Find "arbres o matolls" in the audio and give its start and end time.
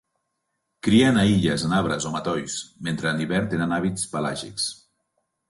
1.79-2.57